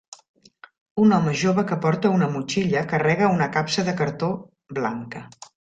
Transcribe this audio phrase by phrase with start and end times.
[1.03, 4.35] Un home jove que porta una motxilla carrega una capsa de cartó
[4.83, 5.29] blanca.